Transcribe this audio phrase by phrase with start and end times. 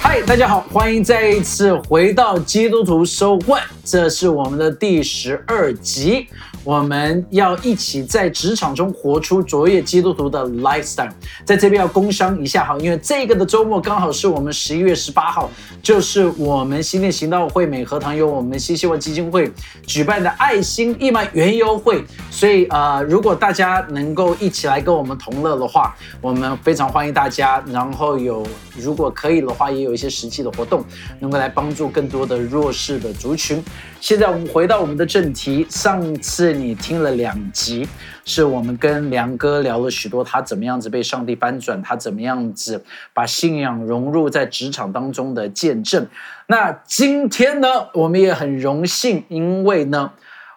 [0.00, 6.28] 嗨，大家好，欢迎再一次回到基督徒收问，这是我们的第十二集。
[6.64, 11.12] 我们要一起在职场中活出卓越基督徒的 lifestyle。
[11.44, 15.50] 在这边要工商一下哈，因为这个的周末刚好是我们十一月十八号，
[15.82, 19.52] 就是我们新店行道会美和堂由我们新希望基金会
[19.86, 22.02] 举办的爱心义卖园优惠。
[22.30, 27.62] 所以呃，如果大家能够一起来跟我们同乐的话，我们非常欢迎大家。
[27.66, 28.42] 然后有
[28.74, 30.82] 如果可以的话，也有一些实际的活动，
[31.20, 33.62] 能够来帮助更多的弱势的族群。
[34.00, 37.88] 现在我们回到我们的正题，上次你听了两集，
[38.24, 46.06] 是我们跟梁哥聊了许多他怎么样子被上帝翻转，他怎么样子把信仰融入在职场当中的见证。
[46.46, 50.12] 那今天呢，我们也很荣幸，因为呢，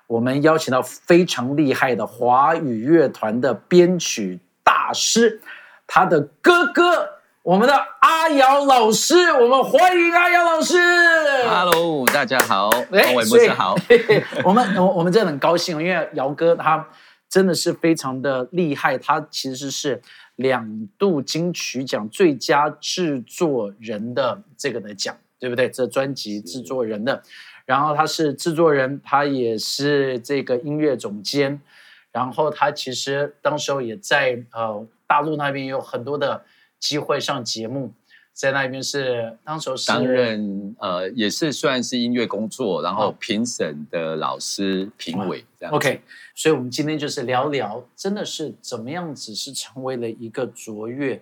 [0.08, 5.42] 我们邀请到非常厉害的华语乐团的编曲大师，
[5.86, 7.17] 他的哥哥。
[7.48, 10.76] 我们的阿瑶老师，我们欢迎阿瑶老师。
[11.48, 13.74] Hello，大家好，哎各位牧师好。
[14.44, 16.86] 我们我我们真的很高兴，因为姚哥他
[17.30, 20.02] 真的是非常的厉害，他其实是
[20.36, 25.70] 两度金曲奖最佳制作人的这个的奖，对不对？
[25.70, 27.24] 这专辑制作人的，
[27.64, 31.62] 然后他是制作人，他也是这个音乐总监，
[32.12, 36.44] 然后他其实当时候也在呃大陆那边有很多的
[36.80, 37.92] 机会上节目，
[38.34, 45.74] 在那边是当时候是担任呃也是算是音乐工作，然后评审的老师、评委这样。
[45.74, 46.02] OK，
[46.36, 51.22] 所以我们今天就是聊聊，真的是怎么样子是成为了一个卓越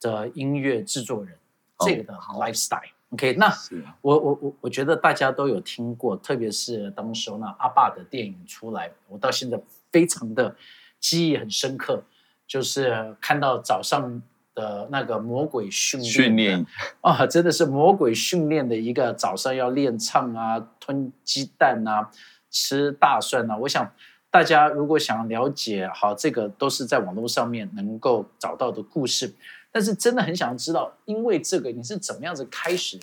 [0.00, 1.34] 的音乐制作人、
[1.76, 2.80] 哦这个的好 lifestyle。
[3.10, 3.52] OK，那
[4.00, 9.60] 我我我我觉得大家都有听过，特别是当时候那阿爸的电影出来，我到现在
[9.92, 10.56] 非常的
[10.98, 12.02] 记忆很深刻，
[12.46, 14.20] 就是看到早上
[14.54, 16.66] 的那个魔鬼训练训练
[17.00, 22.10] 啊，真的是魔鬼训练的一个早上要练唱啊，吞鸡蛋啊，
[22.50, 23.56] 吃大蒜啊。
[23.58, 23.92] 我想
[24.30, 29.34] 大家如果想了解，好，这个都是在网络上面能够找到的故事。
[29.72, 33.00] 但是真的很想知道，因为这个你是怎么样子开始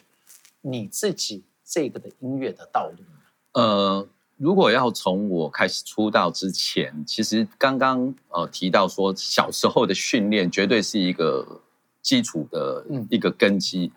[0.62, 3.20] 你自己这个的音乐的道路呢？
[3.54, 4.08] 呃，
[4.42, 11.62] 如果要从我开始出道之前，其实刚刚呃提到说，小时候的训练绝对是一个
[12.02, 13.92] 基础的嗯一个根基。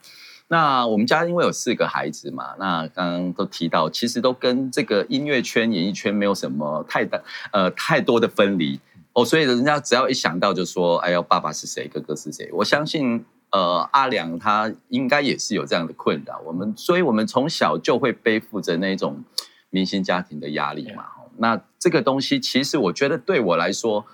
[0.48, 7.18] 那我们家因为有四个孩子嘛，那刚刚都提到，其实都跟这个音乐圈、演艺圈没有什么太大
[7.50, 8.78] 呃太多的分离
[9.14, 13.24] 哦，所以人家只要一想到就说，哎呦，爸爸是谁，哥哥是谁，我相信。
[13.50, 19.22] 呃，阿良他应该也是有这样的困扰，我们，所以我们从小就会背负着那种
[19.74, 21.02] 明星家庭的压力嘛。
[21.02, 24.06] 哦那这个东西其实我觉得对我来说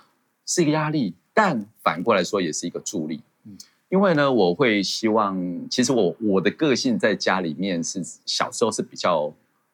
[0.43, 3.21] 是一个压力，但反过来说也是一个助力。
[3.45, 3.55] 嗯
[3.89, 5.37] 因为呢，我会希望，
[5.69, 9.31] 其实我我的个性在家里面是小时候是比较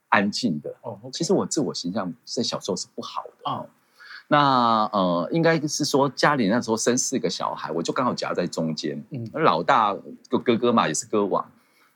[0.10, 0.76] 安静的。
[0.82, 3.52] 哦，其实我自我形象在小时候是不好的。
[3.52, 3.66] 哦
[4.30, 9.02] 那呃，应该是说家里那时候生四个小孩，我就刚好夹在中间。
[9.12, 9.94] 嗯嗯，老大
[10.28, 11.50] 个哥哥嘛，也是歌王，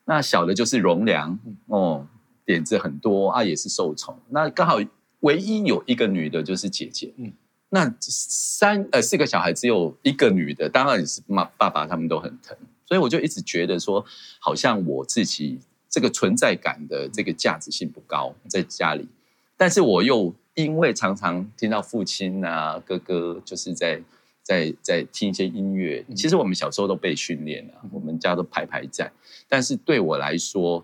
[0.05, 2.07] 那小的就是容良嗯，哦，
[2.51, 4.17] 点子很多啊，也是受宠。
[4.29, 4.77] 那刚好
[5.21, 7.13] 唯一有一个女的，就是姐姐。
[7.17, 7.33] 嗯嗯，
[7.69, 14.03] 那三呃四个小孩只有一个女的，当然也是妈爸爸他们都很疼，所以我就一直觉得说，
[14.39, 15.59] 好像我自己
[15.89, 19.07] 这个存在感的这个价值性不高，在家里。
[19.55, 24.01] 但是我又因为常常听到父亲啊、哥哥就是在
[24.43, 29.13] 在在听一些音乐，其实我们小时候都被训练了，我们家都排排站。
[29.47, 30.83] 但是对我来说，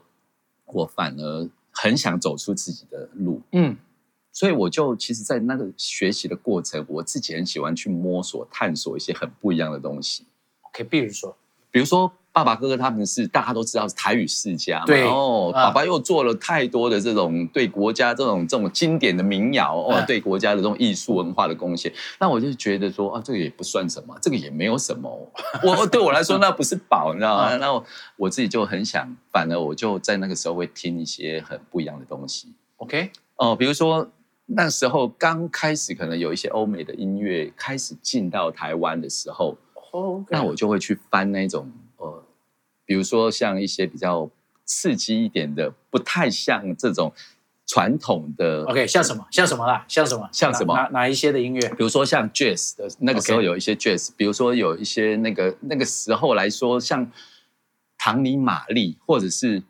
[0.65, 1.49] 我反而
[1.81, 3.77] 很想走出自己的路，嗯。
[4.31, 10.25] 所以我就其实，在那个学习的过程，我自己很喜欢去摸索、探索一些很不一样的东西。
[10.61, 11.35] ，OK，比如说，
[11.71, 15.01] 比如说，爸爸哥哥他们是大家都知道是台语世家嘛，对。
[15.01, 15.65] 然后啊。
[15.65, 25.09] 爸爸又做了太多的这种对国家这种这种经典的民谣哦啊，对国家的这种艺术文化的贡献，那我就觉得说啊，这个也不算什么，这个也没有什么，
[25.65, 27.43] 我对我来说那不是宝，你知道吗？
[27.45, 27.57] 啊。
[27.57, 27.83] 那我
[28.17, 32.53] 我自己就很想，反而我就在那个时候会听一些很不一样的东西。
[32.75, 34.07] OK，哦，比如说
[34.45, 39.57] 那时候刚开始，可能有一些欧美的音乐开始进到台湾的时候，
[39.91, 41.86] 哦，那我就会去翻那种呃，
[42.87, 44.27] 比如说像一些比较
[44.65, 47.13] 刺激一点的，不太像这种
[47.67, 49.27] 传统的 OK，像什么？
[49.29, 49.85] 像什么啦？
[49.87, 50.27] 像什么？
[50.31, 51.69] 像什么哪哪哪一些的音乐？
[51.69, 57.11] 比如说像 jazz 的那个时候有一些 jazz，比如说有一些那个那个时候来说，像
[57.97, 59.61] 唐尼玛丽，或者是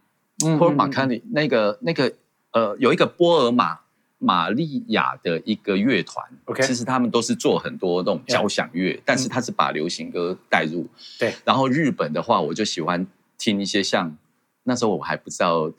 [0.46, 2.14] 嗯波尔马卡尼那个那个
[2.52, 3.80] 呃，有一个波尔马
[4.20, 10.88] 玛利亚的一个乐团 OK 其实他们都是做很多那种交响乐但是他是把流行歌带入。
[11.20, 13.06] 对，然后日本的话，我就喜欢
[13.38, 14.18] 听一些像
[14.64, 15.72] 那时候我还不知道，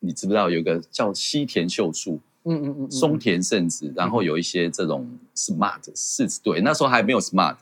[0.00, 7.56] 你知不知道有一个叫西田秀树、嗯嗯嗯，松田圣子，然后有一些这种 smart 四对，那时候还没有 smart，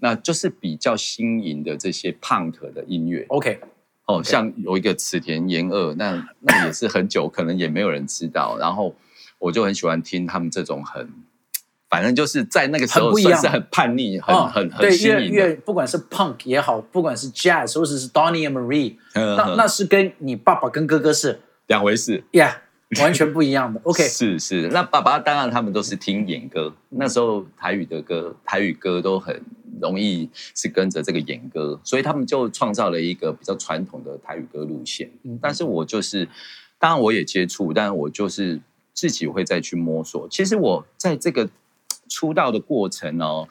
[0.00, 3.24] 那就是比较新颖的这些 punk 的音乐。
[3.28, 3.60] OK，
[4.06, 8.58] 哦，像有一个池田研二，那那也是很久，可能也没有人知道。
[8.58, 8.94] 然后
[9.40, 11.08] 我就很喜欢听他们这种很，
[11.88, 15.56] 反正就是在那个时候算是很叛逆、很、哦很很对，新颖的。
[15.64, 22.22] 不管是 Punk 也好，不管是 Jazz 或者是 Donny and Marie，嗯那那是跟你爸爸跟哥哥是两回事。
[22.30, 22.54] ，Yeah，
[23.00, 23.80] 完全不一样的。
[23.84, 29.40] OK，是是，那爸爸当然他们都是听演歌，那时候台语的歌，台语歌都很
[29.80, 35.10] 容易是跟着这个演歌，所以他们就创造了一个比较传统的台语歌路线。
[35.24, 36.28] 嗯但是我就是，
[36.78, 38.60] 当然我也接触，但我就是
[39.00, 40.28] 自己会再去摸索。
[40.28, 41.48] 其实我在这个
[42.06, 43.48] 出道的过程呢，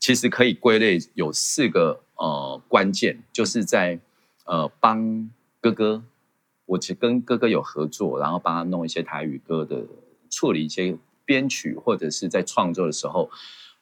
[0.00, 4.00] 其实可以归类有四个呃关键，就是在
[4.46, 6.02] 呃帮哥哥，
[6.66, 9.86] 我其实跟哥哥有合作，然后帮他弄一些台语歌的
[10.28, 13.30] 处理一些编曲，或者是在创作的时候，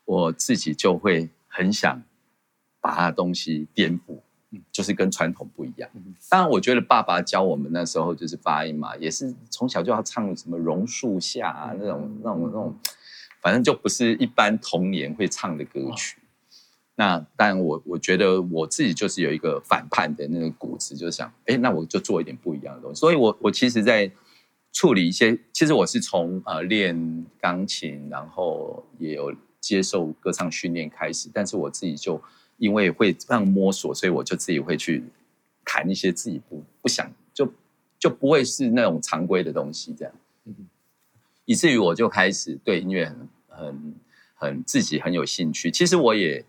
[0.04, 2.02] 我自己就会很想
[2.82, 4.18] 把他的东西颠覆。
[4.72, 5.88] 就是跟传统不一样。
[6.28, 12.78] 当然，我觉得爸爸教我们那时候就是发音嘛，也是从小就要唱什么榕树下啊那种那种那种，
[13.42, 16.18] 反正就不是一般童年会唱的歌曲。
[16.94, 22.98] 那当然我，我觉得我自己就是有一个反叛的那个骨子，就是想，哎，那我就做一点不一样的东西。
[22.98, 24.10] 所以我我其实，在
[24.72, 32.20] 处理一些，其实我是从呃练钢琴，然后也有接受歌唱训练开始，但是我自己就
[32.58, 35.02] 因为会这样摸索，所以我就自己会去
[35.64, 37.50] 谈一些自己不不想就
[37.98, 40.14] 就不会是那种常规的东西，这样，
[41.44, 43.94] 以至于我就开始对音乐很很
[44.34, 45.70] 很自己很有兴趣。
[45.70, 46.44] 其实我也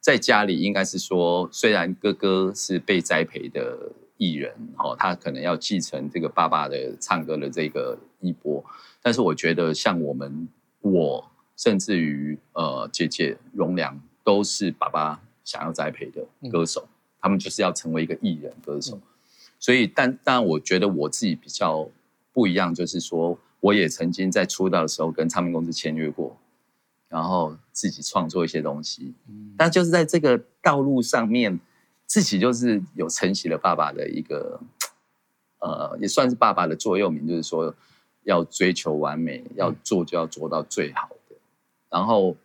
[0.00, 8.64] 在家里，应该是说，虽然哥哥是被栽培的艺人，哦，他可能要继承这个爸爸的唱歌的这个衣钵，
[9.00, 10.48] 但是我觉得像我们
[10.80, 16.88] 我甚至于呃姐姐荣良都是爸爸想要栽培的歌手，
[17.20, 19.00] 他们就是要成为一个艺人歌手。
[19.58, 21.88] 所以，但但我觉得我自己比较
[22.32, 26.36] 不一样，就是说，我也曾经在出道的时候跟唱片公司签约过，
[27.08, 29.14] 然后自己创作一些东西。
[29.56, 31.60] 但就是在这个道路上面，
[32.06, 34.60] 自己就是有承袭了爸爸的一个，
[35.60, 37.72] 呃，也算是爸爸的座右铭，就是说
[38.24, 41.36] 要追求完美，要做就要做到最好的。
[41.88, 42.36] 然后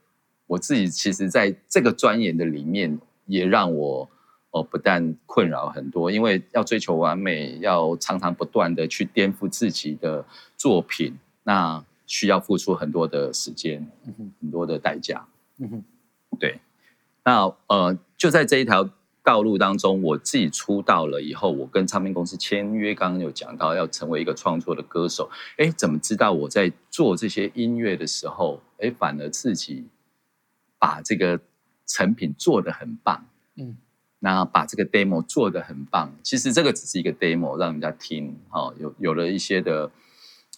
[0.47, 4.09] 我自己其实在这个钻研的里面，也让我
[4.51, 13.85] 哦不但困扰很多，因为要追求完美，要常常不断的去颠覆自己的作品，那需要付出很多的时间，
[14.41, 15.27] 很多的代价。
[15.59, 15.83] 嗯哼
[16.39, 16.59] 对，
[17.23, 18.89] 那呃，就在这一条
[19.23, 25.29] 道路当中，我自己出道了以后，我跟唱片公司签约，刚刚有讲到要成为一个创作的歌手。
[25.57, 29.87] 哎，怎么知道我在做这些音乐的时候，哎，反而自己
[30.79, 31.39] 把这个
[31.85, 33.25] 成品做得很棒，
[33.55, 33.77] 嗯，
[34.19, 36.13] 那把这个 demo 做得很棒。
[36.21, 39.89] 其实这个只是一个 demo，让人家听，哈、有有了一些的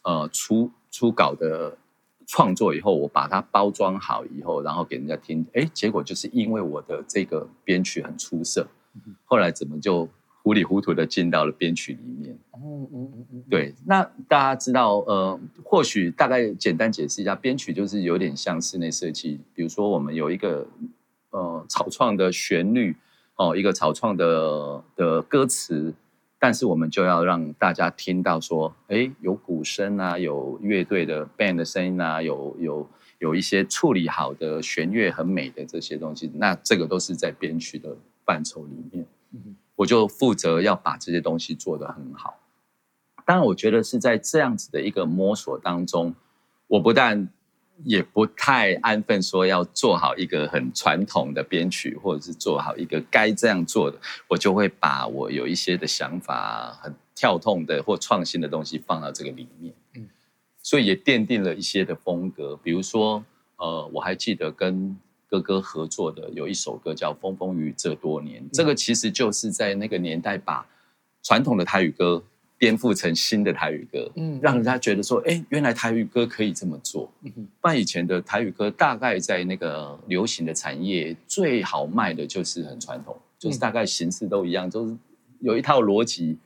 [0.03, 1.77] 呃初初稿的
[2.25, 8.67] 创作以后，我把它包装好以后，然后给人家听，哎，结果就是因为我的这个编曲很出色，
[9.25, 10.07] 后来怎么就
[10.41, 12.37] 糊里糊涂的进到了编曲里面？
[12.55, 19.39] 嗯嗯嗯嗯，对，那大家知道，呃，或许大概简单解释一下，编曲就是有点像室内设计。
[19.53, 20.67] 比如说，我们有一个
[21.31, 22.95] 呃草创的旋律，
[23.35, 25.93] 哦，一个草创的的歌词，
[26.39, 39.05] 但是我们就要让大家听到说，哎，有鼓声啊，有乐队的 band 的声音啊，有有有一些处理好的弦乐很美的这些东西，那这个都是在编曲的范畴里面。
[39.79, 42.37] 我就负责要把这些东西做得很好。
[43.25, 46.13] 当然，我觉得是在这样子的一个摸索当中，
[46.67, 47.29] 我不但
[47.85, 59.73] 也不太安分，说要做好一个很传统的编曲，或者是做好一个该这样做的，我就会把我有一些的想法、很跳痛的或创新的东西放到这个里面。
[59.95, 60.09] 嗯
[60.61, 63.23] 所以也奠定了一些的风格，比如说，
[63.55, 64.97] 呃，我还记得跟
[65.29, 70.65] 哥哥合作的有一首歌叫《风风雨雨这多年》，这个其实就是在那个年代把
[71.21, 72.23] 传统的台语歌
[72.57, 74.39] 颠覆成新的台语歌，嗯。
[74.41, 77.09] 让人家觉得说，哎，原来台语歌可以这么做。
[77.21, 77.47] 嗯哼。
[77.61, 84.97] 不然以前的台语歌大概在那个流行的产业最好卖的就是很传统，就是大概形式都一样，就是
[85.41, 86.37] 有一套逻辑，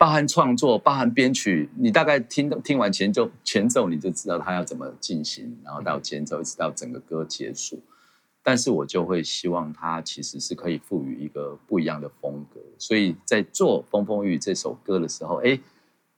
[0.00, 7.78] 包含创作，包含编曲，你大概听听完前奏前奏你就知道它要怎么进行，然后到前奏一直到整个歌结束。
[8.42, 15.60] 但是我就会希望它其实是可以赋予一个不一样的风格，所以在做《风风雨》这首歌的时候，哎，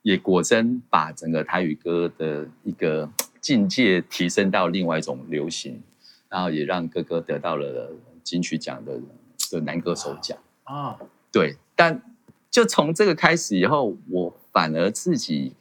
[0.01, 3.11] 也果真把整个台语歌的一个
[3.41, 5.83] 境界提升到另外一种流行，
[6.29, 7.91] 然后也让哥哥得到了
[8.23, 8.97] 金曲奖的
[9.51, 10.97] 的男歌手奖啊。
[11.33, 12.01] 对，但
[12.53, 15.55] 就从这个开始以后，我反而自己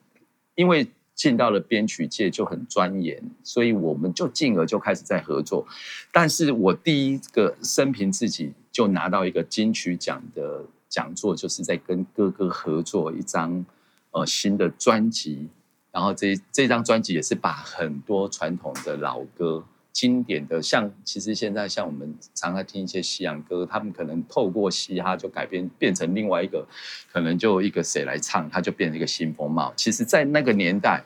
[0.54, 0.87] 因为。
[1.14, 5.64] 进到了编曲界就很钻研，所以我们就进而就开始在合作。
[6.11, 13.64] 但是我第一个生平自己就拿到一个金曲奖的讲座，就是在跟哥哥合作一张
[14.11, 15.49] 呃新的专辑。
[15.92, 19.62] 然后这这张专辑也是把很多传统的老歌。
[19.92, 26.66] 经典的像，其实现在像我们常常听一些西洋歌，他们可能透过嘻哈就改编变成另外一个，
[27.12, 29.72] 可能就一个谁来唱，他就变成一个新风貌。
[29.76, 31.04] 其实，在那个年代，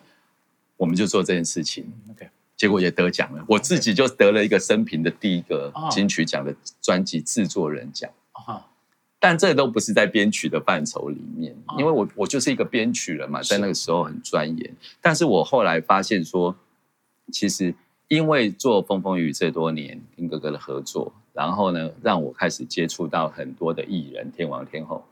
[0.76, 3.44] 我们就做这件事情，OK，结果也得奖了。
[3.48, 8.08] 我自己就得了一个生平的第一个金曲奖的专辑制作人奖。
[9.18, 14.76] 但这都不是在编曲的范畴里面，因为我我就是一个编曲人嘛，在那个时候很钻研。
[15.00, 16.54] 但是我后来发现说，
[17.32, 17.74] 其实。
[18.08, 25.04] 因为做风风雨这多年跟哥哥的合作，然后呢，让我开始接触到很多的艺人天王天后。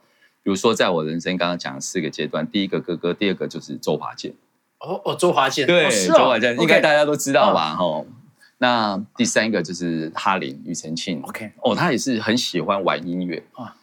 [0.43, 4.33] 比如说，在我人生刚刚讲四个阶段，第一个哥哥，第二个就是周华健。
[4.79, 7.75] 哦哦，周华健，对，周华健应该大家都知道吧？
[7.75, 8.07] 吼，
[8.59, 11.23] 那第三个就是哈林庾澄庆。
[11.23, 13.75] OK，哦，他也是很喜欢玩音乐啊。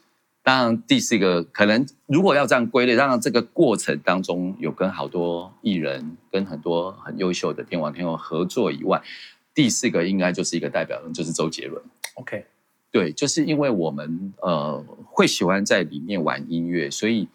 [0.44, 9.00] 当然，第四个可能如果要这样归类，当然这个过程当中有跟好多艺人、跟很多很优秀的天王天后合作以外，
[9.54, 11.80] 第四个应该就是一个代表人，就是周杰伦。
[12.16, 12.46] OK，
[12.92, 17.28] 对，就是因为我们呃会喜欢在里面玩音乐，所以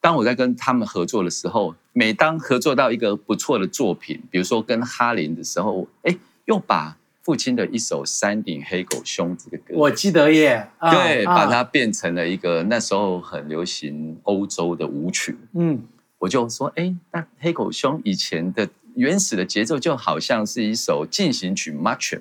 [0.00, 6.16] 当我在跟他们合作的时候，每当合作到一个不错的作品，比如说跟哈林的时候，哎，
[6.46, 6.96] 又把。
[7.22, 10.70] 父亲的一首《山顶黑狗兄》这个歌，我记得耶。
[10.80, 15.36] 对，把它变成了一个那时候很流行欧洲的舞曲。
[15.52, 15.82] 嗯，
[16.18, 22.18] 我就说，哎，那黑狗兄以前的原始的节奏就好像是一首进行曲 March，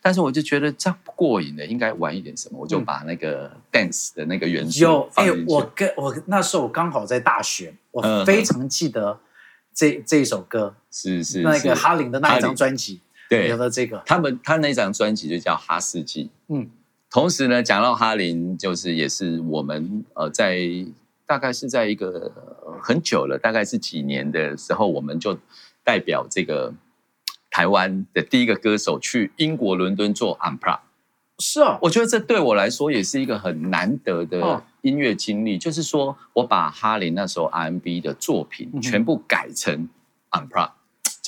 [0.00, 5.10] 但是我就觉得这样不过瘾的，应该玩一点什么，我就把那个 dance 的那个元素有。
[5.16, 9.18] 哎，我跟我那时候我刚好在大学，我非常记得
[9.74, 13.00] 这这一首歌，是是那个哈林的那一张专辑。
[13.28, 16.24] 对，聊到这个，他们他那张专辑就叫《哈世纪》。
[16.48, 16.70] 嗯，
[17.10, 20.58] 同时呢，讲到哈林，就是也是我们呃，在
[21.26, 22.32] 大概是在一个
[22.82, 25.38] 很久了，大概是几年的时候，我们就
[25.84, 26.72] 代表这个
[27.50, 30.80] 台湾的第一个歌手去英国伦敦做 Unplugged。
[31.38, 39.88] 是啊，我觉得这对我来说也是一个很难得的音乐经历，就是说我把哈林那时候 R&B 的作品全部改成
[40.30, 40.72] Unplugged。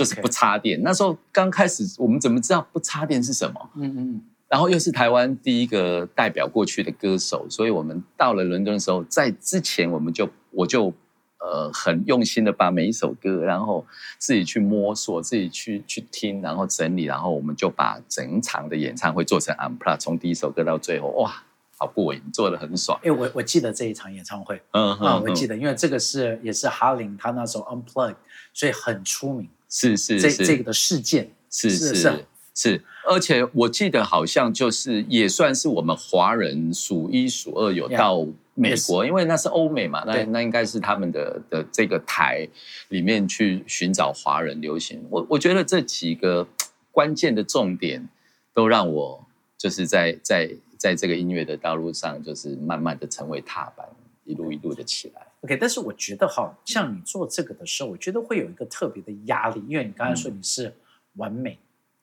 [0.01, 0.83] 就是不插电。
[0.83, 3.71] 那时候刚开始，我们怎么知道不插电是什么？
[3.75, 4.23] 嗯嗯。
[4.49, 10.93] 然后又是台湾第一个代表过去的歌手，所以我们到了伦敦的时候，在之前我们就我就
[11.39, 13.87] 呃很用心的把每一首歌，然后
[14.19, 21.45] 自己去摸索，自己去去听，然后整理，然后我们就把整场的演唱会做成 unplugged，从第一首歌到最后，哇，
[21.77, 22.99] 好过瘾，做的很爽。
[23.05, 28.17] 哎，我我记得这一场演唱会，嗯啊，我记得，因为这个是也是哈林他那时候 unplugged，
[28.53, 29.49] 所以很出名。
[29.71, 42.47] 是是这，这个的事件是是是是，而且我记得好像就是也算是我们华人数一数二有到美国，因为那是欧美嘛，那那应该是他们的的这个台
[42.89, 45.01] 里面去寻找华人流行。
[45.09, 46.47] 我我觉得这几个
[46.91, 48.07] 关键的重点
[48.53, 49.25] 都让我
[49.57, 53.89] 就是在在在这个音乐的道路上，就是慢慢的成为踏板，
[54.25, 55.29] 一路一路的起来。
[55.43, 60.75] OK，但是我觉得哈，像你做这个的时候，我觉得会有一个特别的压力，因为你刚才说你是
[61.15, 61.59] 完美、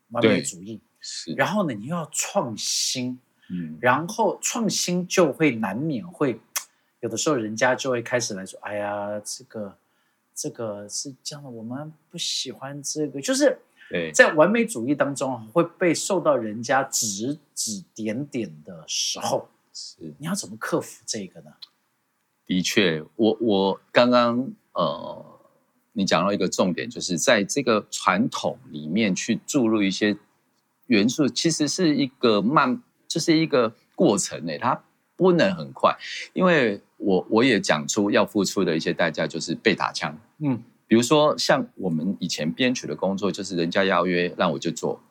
[0.09, 3.19] 完美主义，是，然后呢，你又要创新，
[3.51, 6.39] 嗯，然后创新就会难免会
[7.01, 9.77] 有的时候，人家就会开始来说，哎呀，这个
[10.33, 13.59] 这个是这样的，我们不喜欢这个，就是
[14.15, 21.53] 在完美主义当中会被受到人家指指点点的时候，是，你要怎么克服这个呢？
[22.47, 25.25] 的确，我我刚刚呃，
[25.91, 30.17] 你讲到一个重点，就是在这个传统里面去注入一些
[30.85, 34.81] 元素，其实是一个慢，就是一个过程诶，它
[35.17, 35.97] 不能很快，
[36.31, 40.17] 因为我我也讲出要付出的一些代价，就是被打枪。
[40.39, 45.01] 嗯，比如说像我们以前编曲的工作，就是人家邀约让我就做，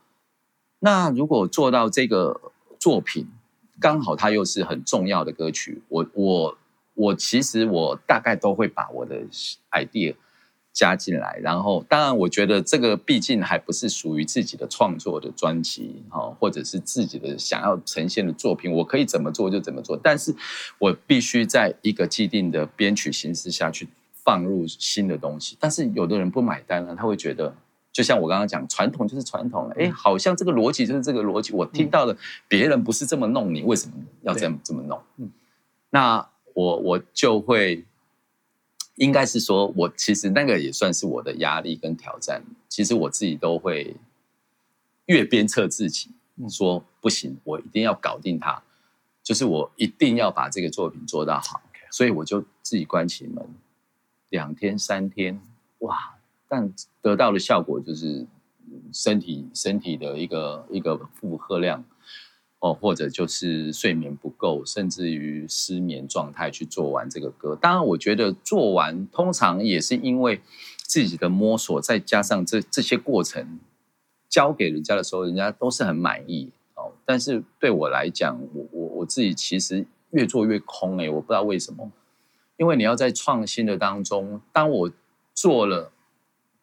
[0.78, 2.40] 那如果做到这个
[2.78, 3.28] 作品，
[3.78, 6.58] 刚好它又是很重要的歌曲，我我。
[6.96, 9.22] 我其实我大概都会把我的
[9.70, 10.16] idea
[10.72, 20.34] 加进来，然后当然我觉得这个毕竟还不是属于自己的创作的专辑哈，或者是自己的想要呈现的作品，我可以怎么做就怎么做，但是
[20.80, 27.54] 我必须在一个既定的编曲形式下去放入新的东西，但是有的人不买单了，他会觉得。
[27.92, 29.74] 就像我刚刚讲，传统就是传统了。
[29.78, 31.54] 哎，好像这个逻辑就是这个逻辑。
[31.54, 32.14] 我听到了
[32.46, 35.00] 别人不是这么弄，你为什么要这样这么弄？
[35.16, 35.30] 嗯，
[35.88, 37.84] 那我我就会，
[38.94, 42.42] 应该是说，我其实那个也算是我的压力跟挑战。
[42.66, 43.94] 其实我自己都会
[45.04, 46.08] 越鞭策自己，
[46.48, 48.62] 说不行，我一定要搞定它，
[49.22, 51.60] 就是我一定要把这个作品做到好。
[51.90, 53.46] 所以我就自己关起门，
[54.30, 55.38] 两天三天，
[55.80, 56.16] 哇！
[56.48, 56.72] 但
[57.02, 58.26] 得到的效果就是
[58.94, 61.84] 身体身体的一个一个负荷量
[62.74, 67.56] 或者就是睡眠不够，甚至于失眠状态去做完这个歌。
[67.56, 70.40] 当然，我觉得做完通常也是因为
[70.82, 73.58] 自己的摸索，再加上这这些过程
[74.28, 76.92] 交给人家的时候，人家都是很满意哦。
[77.04, 81.90] 但是对我来讲，我我我自己其实越做越空哎，我不知道为什么，
[82.56, 84.90] 因为你要在创新的当中，当我
[85.34, 85.92] 做了。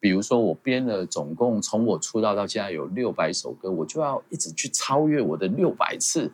[0.04, 6.30] 比如说，我编了总共从我出道到现在有六百首歌，我就要一直去超越我的六百次。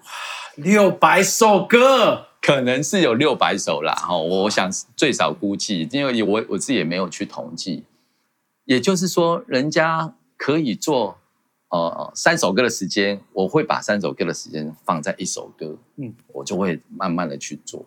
[0.56, 3.94] 六百首歌，可能是有六百首啦。
[3.94, 7.84] 哈，我想最少估计，因为我我自己也没有去统计。
[8.66, 11.20] 也就是说，人家可以做
[11.70, 15.78] 呃三首歌的时间，我会把三首歌的时间放在一首歌。
[15.98, 17.86] 嗯，我就会慢慢的去做。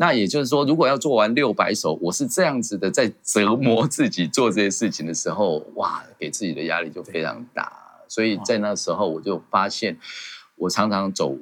[0.00, 7.70] 那也就是说，如果要做完六百首，我是这样子的，在折磨自己做这些事情的时候，哇，给自己的压力就非常大。
[8.08, 9.98] 所以在那时候，我就发现，
[10.56, 11.36] 我常常走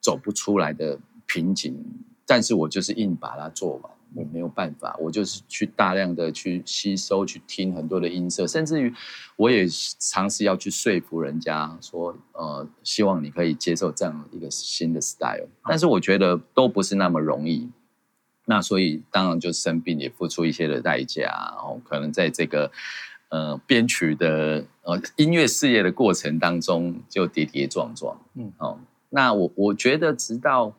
[0.00, 0.96] 走不出来的
[1.26, 1.76] 瓶颈，
[2.24, 8.94] 但是我就是硬把它做完，我没有办法，我就是去大量的去吸收，去听很多的音色，甚至于
[9.34, 9.66] 我也
[9.98, 17.68] 尝试要去说服人家说，呃，希望你可以接受这样一个新的 style，但是我觉得都不是那么容易。
[18.48, 21.28] 那所以当然就生病，也付出一些的代价，
[21.58, 22.70] 哦，可能在这个
[23.28, 28.78] 呃编曲的呃音乐事业的过程当中，就跌跌撞撞，嗯，哦，
[29.10, 30.72] 那我我觉得直到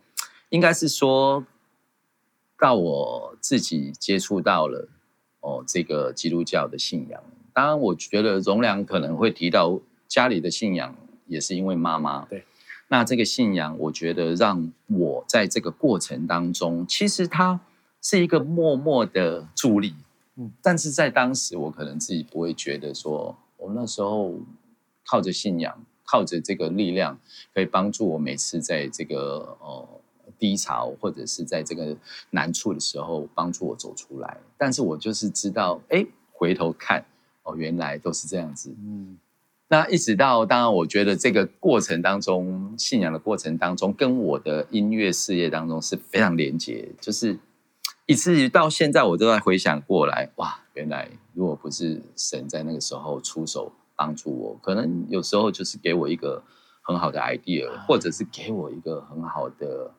[0.47, 1.45] 应该是说
[2.57, 4.87] 到我自己接触到了
[5.41, 12.45] 哦这个基督教的信仰，当然我觉得容良可能会提到家里的信仰，也是因为妈妈，对。
[12.89, 17.59] 那这个信仰，我觉得让我在这个过程当中，其实它
[18.01, 19.93] 是一个默默的助力。
[20.35, 24.35] 嗯，但是在当时，我可能自己不会觉得说，我那时候
[25.05, 27.19] 靠着信仰，靠着这个力量，
[27.53, 29.87] 可以帮助我每次在这个呃
[30.39, 31.97] 低潮或者是在这个
[32.29, 34.37] 难处的时候，帮助我走出来。
[34.57, 37.03] 但是我就是知道，哎，回头看，
[37.43, 38.73] 哦，原来都是这样子。
[38.79, 39.17] 嗯。
[39.69, 47.37] 那一直到，当然，我觉得这个过程当中，信仰的过程当中，跟我的音乐事业当中是非常连接，就是
[48.05, 56.41] 以至于到现在，我都在回想过来，哇，原来如果不是神在那个时候出手帮助我，可能有时候就是给我一个
[56.81, 59.91] 很好的 idea，或者是给我一个很好的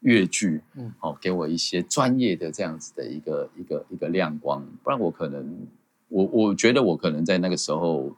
[0.00, 5.66] 乐剧，嗯，哦，给我一些专业的这样子的一个一个一个亮光，不然我可能，
[6.08, 8.14] 我我觉得我可能在那个时候。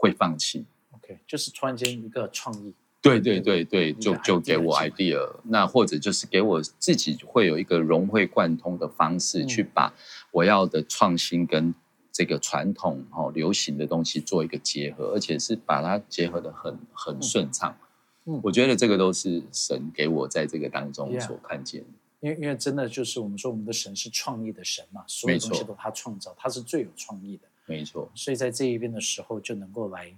[0.00, 9.92] 会放弃，OK，就是突然间一个创意，对对对对，就就给我 idea，那或者就是给我自己会有一个融会贯通的方式，去把
[10.32, 11.74] 我要的创新跟
[12.10, 17.76] 这个传统哦流行的东西做一个结合，而且是把它结合的很很顺畅。
[18.24, 21.84] 嗯，我觉得这个都是神给我在这个当中所看见。
[22.20, 27.44] 因为因为真的就是我们说我们的神是创意的神嘛，所有东西都他创造，他是最有创意的。
[27.70, 30.12] 没错，所以在这一边的时候就能够来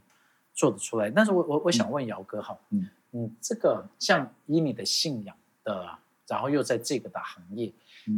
[0.54, 1.10] 做得出来。
[1.10, 7.70] 但是我我我想问姚哥哈，嗯你，这个像以你的信仰的，然后又在这个的行业，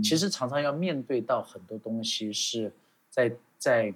[0.05, 2.73] 其实常常要面对到很多东西是
[3.11, 3.93] 在在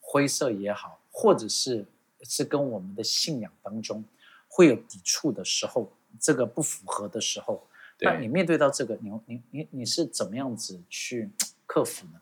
[0.00, 1.86] 灰色也好，或者是
[2.24, 4.04] 是跟我们的信仰当中
[4.48, 7.66] 会有抵触的时候，这个不符合的时候，
[8.00, 11.30] 那你面对到这个，你你你你是怎么样子去
[11.66, 12.20] 克服呢？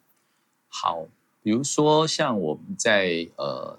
[0.68, 1.08] 好。
[1.46, 3.78] 比如说，像我们在呃，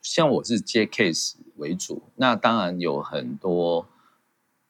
[0.00, 3.88] 像我是接 case 为主，那当然有很多。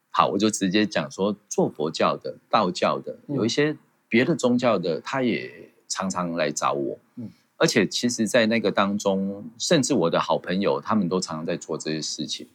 [0.09, 3.76] 好，我就直接讲说，做佛教的、道教的，有一些
[4.09, 6.98] 别的宗教的，他也常常来找我。
[7.16, 12.48] 嗯，而且其实，在那个当中，甚至我的好朋友，他们都常常在做这些事情。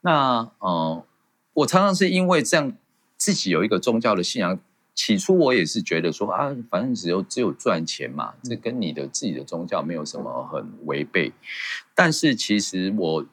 [0.00, 1.04] 那呃，
[1.52, 2.72] 我常常是因为这样，
[3.16, 4.58] 自己有一个宗教的信仰。
[4.94, 11.32] 起初我也是觉得说啊，反正只有只有赚钱嘛，这跟你的自己的宗教没有什么很违背。
[11.94, 13.26] 但是其实我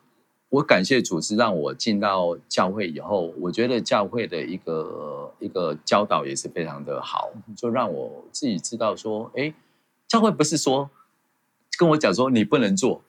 [0.49, 9.53] 我感谢主是让我进到教会以后，我觉得教会的一个一个教导也是非常的好，就让我自己知道说，哎，
[10.07, 10.89] 教会不是说
[11.77, 13.01] 跟我讲说你不能做，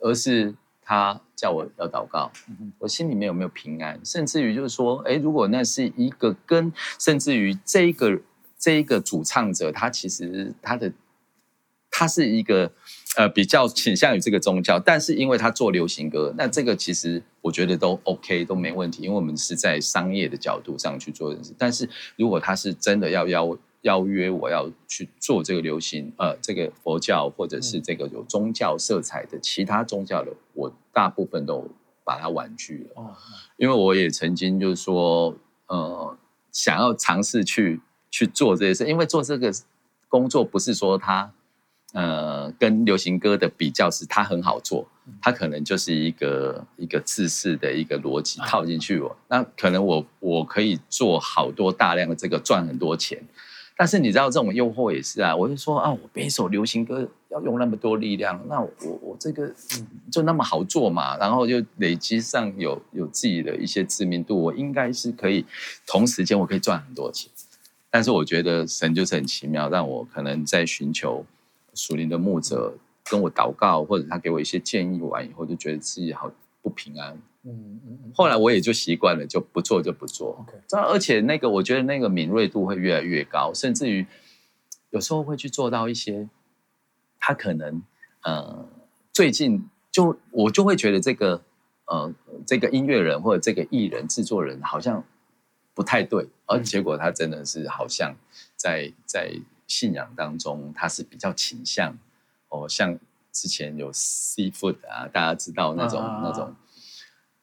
[0.00, 0.54] 而是。
[0.84, 2.30] 他叫我要祷告，
[2.78, 4.00] 我心里面有没有平安？
[4.04, 8.20] 甚至于就是说，哎，如果那是一个跟，甚至于这一个
[8.58, 10.92] 这一个主唱者，他其实他的
[11.90, 12.72] 他是一个
[13.16, 21.54] 呃比较倾向于这个宗教，但是因为他做流行歌，那这个其实我觉得都 OK 都没问题，因为我们是在商业的角度上去做事。
[21.56, 23.56] 但是如果他是真的要要。
[23.82, 31.68] 邀约我要去做这个流行，呃，这个佛教或者是这个有宗教色彩的其他宗教的，我大部分都
[32.04, 33.02] 把它婉拒了。
[33.02, 33.14] 哦，
[33.56, 36.16] 因为我也曾经就是说，呃，
[36.52, 39.52] 想要尝试去去做这些事，因为做这个
[40.08, 41.32] 工作不是说它，
[41.92, 44.86] 呃，跟流行歌的比较是它很好做，
[45.20, 53.20] 它可能就是一个一个自式的一个逻辑套进去，我那可能我我可以做好多大量的这个赚很多钱。
[53.76, 59.52] 但是你知道这种诱惑也是啊，我就说啊，我编一首流行歌要用那么多力量，那我我这个
[60.10, 65.44] 就那么好做嘛，然后就累积上有有自己的一些知名度，我应该是可以
[65.86, 67.30] 同时间我可以赚很多钱。
[67.90, 71.24] 但是我觉得神就是很奇妙，让我可能在寻求
[71.74, 76.30] 属灵的牧者跟我祷告，或者他给我一些建议完以后，就觉得自己好
[76.62, 77.18] 不平安。
[77.44, 80.36] 嗯嗯嗯，后来我也就习惯了，就不做就不做。
[80.40, 84.06] OK，这而且那个我觉得那个敏锐度会越来越高，甚至于
[84.90, 86.28] 有时候会去做到一些，
[87.18, 87.82] 他可能
[88.22, 88.64] 呃
[89.12, 91.42] 最近就我就会觉得这个
[91.86, 92.14] 呃
[92.46, 95.02] 这个音乐人或者这个艺人制作人好像
[95.74, 98.14] 不太对，而结果他真的是好像
[98.54, 99.32] 在在
[99.66, 101.98] 信仰当中他是比较倾向
[102.50, 102.96] 哦，像
[103.32, 106.54] 之前有 Seafood 啊，大家知道那种那种。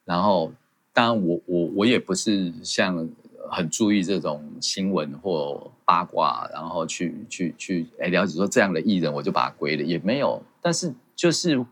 [0.10, 0.52] 然后，
[0.92, 3.08] 当然，我我我也不是像
[3.48, 10.42] 很注意这种新闻或八卦，然后去去去哎了解说这样的艺人，我就把他归了，也没有。
[10.64, 11.64] 但是就是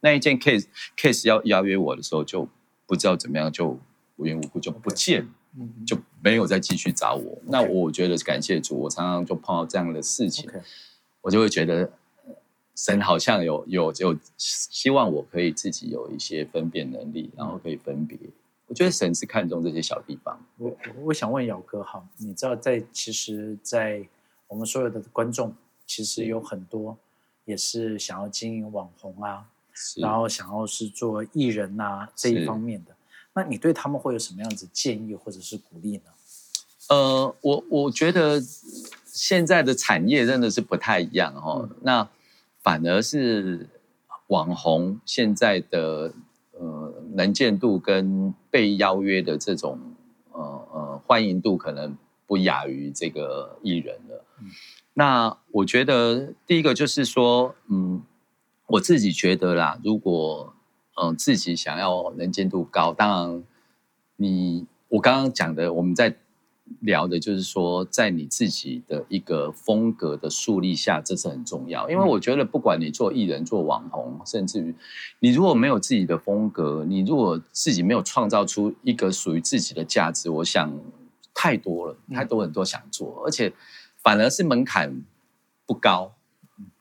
[0.00, 2.46] 那一件 case case 要邀约我的时候，就
[2.86, 3.78] 不知道怎么样，就
[4.16, 5.26] 无缘无故就不见，
[5.86, 7.38] 就没有再继续找我。
[7.46, 10.50] 那我觉得感谢主，我常常就碰到这样的事情，
[11.22, 11.90] 我就会觉得。
[12.82, 18.18] 神好像有有有希望我可以自己有一些分辨能力，然后可以分别。
[18.68, 20.40] 我觉得神是看重这些小地方。
[20.56, 24.02] 我我想问姚哥哈，你知道在其实，在
[24.48, 25.54] 我们所有的观众，
[25.86, 26.96] 其实有很多
[27.44, 29.44] 也是想要经营网红啊，
[29.98, 32.96] 然后想要是做艺人呐这一方面的。
[33.34, 36.04] 那你对他们会有什么样子建议或者是鼓励呢？
[36.88, 38.42] 呃，我我觉得
[39.04, 41.68] 现在的产业真的是不太一样哈。
[41.82, 42.08] 那
[42.62, 43.68] 反而是
[44.28, 46.12] 网红现在的
[46.52, 49.78] 呃能见度跟被邀约的这种
[50.32, 50.40] 呃
[50.72, 51.96] 呃欢迎度可能
[52.26, 54.24] 不亚于这个艺人了。
[54.94, 58.02] 那我觉得第一个就是说，嗯，
[58.66, 60.54] 我自己觉得啦，如果
[61.00, 63.44] 嗯自己想要能见度高，当然
[64.16, 66.16] 你我刚刚讲的我们在。
[66.80, 71.90] 聊的就是说，在你自己的一个风格的树立下，这是很重要。
[71.90, 74.74] 因为我觉得，不管你做艺人、做网红，甚至于
[75.18, 80.72] 你如果没有自己的风格，你如果自己没有创造出一个属于自己的价值，我想
[81.34, 83.52] 太多了，太多很多想做，而且
[84.02, 85.02] 反而是门槛
[85.66, 86.12] 不高。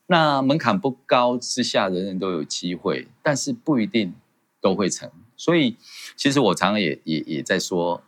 [0.08, 4.14] 那门槛不高之下，人人都有机会，但是不一定
[4.62, 5.12] 都会成。
[5.36, 5.76] 所以，
[6.16, 8.02] 其实我常常也也也在说。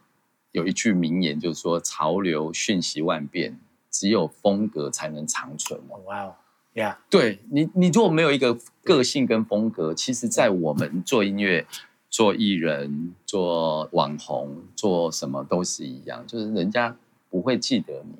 [0.51, 3.59] 有一句名言，就是说潮流瞬息万变，
[3.89, 5.79] 只有风格才能长存。
[6.05, 6.35] 哇哦，
[6.73, 11.65] 呀，对你，你如果没有一个个性跟风格，其实，在我们做音乐、
[12.09, 16.95] 做艺人、做网红、做什么都是一样，就是人家
[17.29, 18.15] 不会记得你。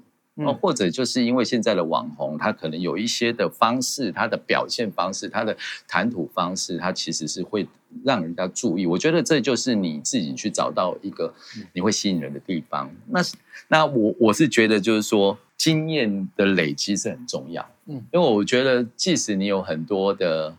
[0.46, 5.56] 哦，或者就是因为现在的网红，他可能有一些的方式，他的表现方式，他的
[5.88, 7.68] 谈吐方式，他其实是会
[8.04, 8.86] 让人家注意。
[8.86, 11.34] 我觉得这就是你自己去找到一个
[11.74, 12.90] 你会吸引人的地方。
[13.08, 13.22] 那
[13.68, 17.70] 那我我是觉得就是说，经验的累积是很重要。
[17.86, 20.56] 嗯，因为我觉得即使你有很多的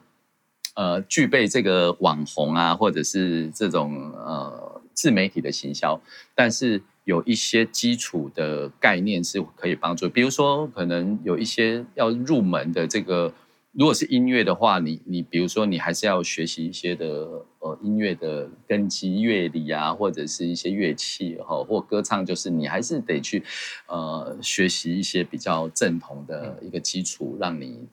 [0.75, 6.01] 呃具备这个网红啊，或者是这种呃自媒体的行销，
[6.35, 6.83] 但是。
[7.05, 13.33] 有一些基础的概念是可以帮助，比如说可能有一些要入门的这个
[13.73, 23.43] 如果是音乐的话，你你比如说你还是要学习一些的呃音乐的根基乐理啊，或者是一些乐器哈，或歌唱，就是你还是得去
[23.87, 27.89] 呃学习一些比较正统的一个基础，让你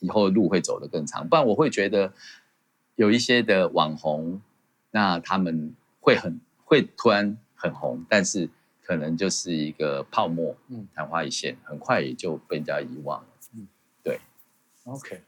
[0.00, 1.26] 以后的路会走得更长。
[1.26, 2.12] 不然我会觉得
[2.96, 4.42] 有一些的网红，
[4.90, 8.48] 那他们会很会突然很红，但是
[8.82, 13.28] 可能就是一个泡沫，嗯，昙花一现，很快也就被人家遗忘了。
[13.54, 13.66] 嗯，
[14.02, 14.20] 对
[14.84, 15.22] OK，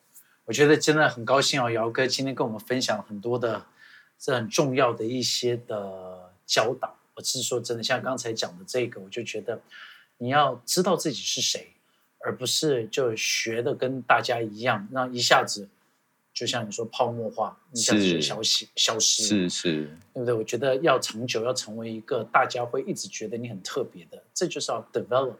[0.45, 3.67] 我觉得真的很高兴哦，姚哥今天跟我们分享很多的
[4.17, 6.97] 这很重要的一些的教导。
[7.17, 9.61] 我是说真的，像刚才讲的这个，我就觉得
[10.19, 11.75] 你要知道自己是谁，
[12.25, 15.69] 而不是就学的跟大家一样，那一下子
[16.33, 20.35] 就像你说泡沫化，一下子消息消失，是是，对不对？
[20.35, 25.35] 我觉得要长久，要成为一个大家会一直觉得你很特别的，这就是要 develop。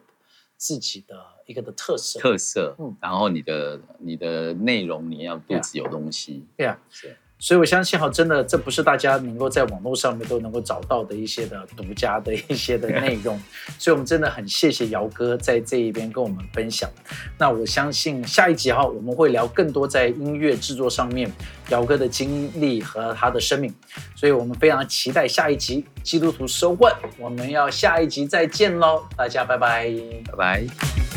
[0.57, 1.15] 自己的
[1.47, 7.17] 一个的特色，特色，嗯，然后你的你的内容你要不只有东西，对啊，是。
[7.43, 13.41] 所以，我相信哈，真的，这不是大家能够在网络上面都能够找到的一些的独家的一些的内容。
[13.79, 16.87] 所以，我们真的很谢谢姚哥在这一边跟我们分享。
[17.39, 21.31] 那我相信下一集哈，我们会聊更多在音乐制作上面
[21.69, 23.73] 姚哥的经历和他的生命。
[24.15, 29.91] 所以我们非常期待下一集《基督徒收问》，我们要下一集再见喽，大家拜拜，
[30.27, 31.10] 拜拜。